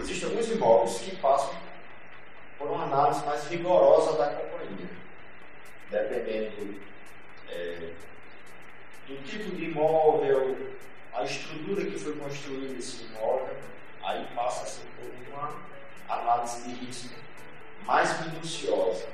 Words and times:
Existem 0.00 0.30
alguns 0.30 0.48
imóveis 0.50 0.98
que 0.98 1.16
passam 1.16 1.54
por 2.58 2.68
uma 2.70 2.84
análise 2.84 3.24
mais 3.26 3.46
rigorosa 3.48 4.16
da 4.16 4.30
companhia, 4.30 4.88
dependendo 5.90 6.80
é, 7.50 7.90
do 9.06 9.22
tipo 9.24 9.54
de 9.54 9.64
imóvel, 9.66 10.56
a 11.12 11.22
estrutura 11.24 11.84
que 11.84 11.98
foi 11.98 12.14
construída 12.16 12.78
esse 12.78 13.04
imóvel, 13.04 13.54
aí 14.02 14.26
passa 14.34 14.62
a 14.62 14.66
ser 14.66 14.86
por 14.96 15.10
uma 15.32 15.54
análise 16.08 16.62
de 16.62 16.74
risco 16.86 17.14
mais 17.84 18.26
minuciosa, 18.26 19.06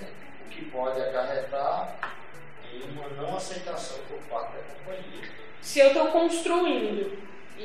né? 0.00 0.08
o 0.44 0.50
que 0.50 0.66
pode 0.66 1.00
acarretar 1.00 1.96
em 2.70 2.82
uma 2.90 3.08
não 3.08 3.36
aceitação 3.36 3.98
por 4.08 4.18
parte 4.28 4.56
da 4.56 4.62
companhia. 4.74 5.30
Se 5.62 5.80
eu 5.80 5.88
estou 5.88 6.08
construindo 6.08 7.18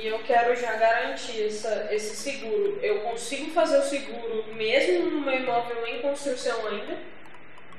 e 0.03 0.07
eu 0.07 0.19
quero 0.19 0.53
já 0.53 0.73
garantir 0.73 1.45
essa, 1.45 1.87
esse 1.89 2.13
seguro, 2.17 2.77
eu 2.81 2.99
consigo 3.03 3.51
fazer 3.51 3.77
o 3.77 3.83
seguro 3.83 4.43
mesmo 4.53 5.09
no 5.09 5.21
meu 5.21 5.33
imóvel 5.33 5.87
em 5.87 6.01
construção 6.01 6.67
ainda? 6.67 6.97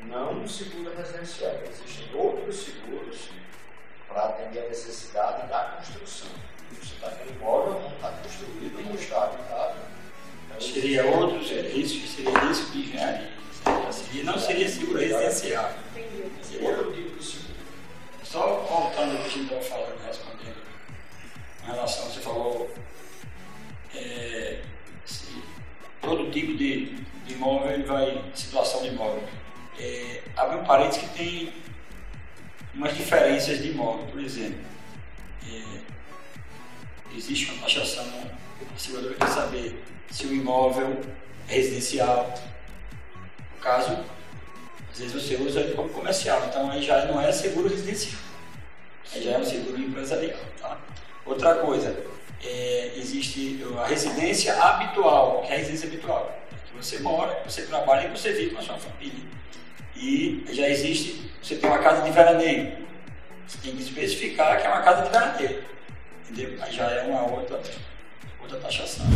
Não 0.06 0.32
no 0.32 0.48
seguro 0.48 0.90
residencial. 0.96 1.52
Existem 1.68 2.08
outros 2.18 2.64
seguros 2.64 3.28
para 4.08 4.22
atender 4.24 4.60
a 4.60 4.68
necessidade 4.68 5.46
da 5.48 5.76
construção. 5.76 6.30
Você 6.70 6.94
está 6.94 7.10
com 7.10 7.28
imóvel, 7.28 7.80
não 7.82 7.94
está 7.94 8.08
construído, 8.22 8.82
não 8.88 8.94
está 8.94 9.24
habitado. 9.24 9.76
Então, 10.46 10.60
seria 10.62 11.04
outro 11.04 11.44
serviço 11.44 12.00
que 12.00 12.08
seria 12.08 12.38
risco 12.38 12.72
de 12.72 12.78
engenharia. 12.78 13.30
Seria, 13.92 14.24
não 14.24 14.38
seria 14.38 14.68
seguro 14.68 14.98
residencial. 14.98 15.72
Seria 16.42 16.70
outro 16.70 16.90
tipo 16.90 17.18
de 17.18 17.22
seguro. 17.22 17.54
Só 18.22 18.66
voltando 18.66 19.12
ao 19.12 19.18
que 19.18 19.26
a 19.26 19.28
gente 19.28 19.42
estava 19.42 19.60
falando, 19.60 19.83
respondendo, 19.83 19.83
em 19.83 19.83
falou, 22.34 22.70
é, 23.94 24.60
todo 26.00 26.30
tipo 26.30 26.54
de, 26.56 26.96
de 27.26 27.34
imóvel 27.34 27.72
ele 27.72 27.84
vai, 27.84 28.24
situação 28.34 28.82
de 28.82 28.88
imóvel. 28.88 29.22
É, 29.78 30.22
abre 30.36 30.58
um 30.58 30.64
parênteses 30.64 31.02
que 31.02 31.18
tem 31.18 31.52
umas 32.74 32.96
diferenças 32.96 33.58
de 33.58 33.70
imóvel, 33.70 34.06
por 34.06 34.20
exemplo. 34.20 34.60
É, 35.48 35.80
existe 37.16 37.50
uma 37.52 37.62
taxação, 37.62 38.04
a 38.04 38.78
seguradora 38.78 39.14
quer 39.14 39.28
saber 39.28 39.84
se 40.10 40.26
o 40.26 40.34
imóvel 40.34 41.00
é 41.48 41.54
residencial. 41.54 42.34
No 43.54 43.60
caso, 43.60 43.98
às 44.90 44.98
vezes 44.98 45.12
você 45.12 45.36
usa 45.36 45.60
ele 45.60 45.74
como 45.74 45.88
comercial, 45.88 46.44
então 46.46 46.70
aí 46.70 46.82
já 46.82 47.04
não 47.06 47.20
é 47.20 47.32
seguro 47.32 47.68
residencial, 47.68 48.20
aí 49.12 49.22
já 49.22 49.32
é 49.32 49.38
um 49.38 49.44
seguro 49.44 49.80
empresarial. 49.80 50.38
Tá? 50.60 50.78
Outra 51.24 51.54
coisa, 51.56 52.04
é, 52.44 52.92
existe 52.96 53.60
a 53.82 53.86
residência 53.86 54.54
habitual, 54.62 55.42
que 55.42 55.52
é 55.52 55.56
a 55.56 55.58
residência 55.58 55.88
habitual, 55.88 56.38
você 56.76 56.98
mora, 56.98 57.42
você 57.48 57.62
trabalha 57.62 58.06
e 58.06 58.10
você 58.10 58.32
vive 58.32 58.50
com 58.50 58.60
a 58.60 58.62
sua 58.62 58.76
família. 58.76 59.24
E 59.96 60.44
já 60.52 60.68
existe, 60.68 61.30
você 61.42 61.56
tem 61.56 61.70
uma 61.70 61.78
casa 61.78 62.02
de 62.02 62.10
veraneio, 62.10 62.76
você 63.46 63.58
tem 63.58 63.76
que 63.76 63.82
especificar 63.82 64.60
que 64.60 64.66
é 64.66 64.70
uma 64.70 64.82
casa 64.82 65.02
de 65.02 65.10
veraneio, 65.10 65.64
entendeu? 66.28 66.58
Aí 66.62 66.72
já 66.72 66.90
é 66.90 67.02
uma 67.02 67.22
outra, 67.30 67.60
outra 68.40 68.58
taxação. 68.58 69.06